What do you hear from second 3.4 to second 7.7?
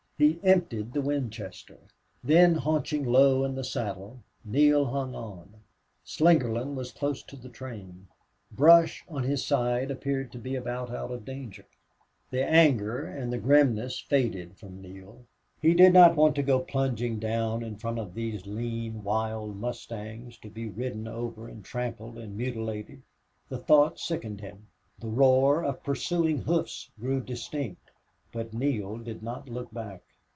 in the saddle, Neale hung on. Slingerland was close to the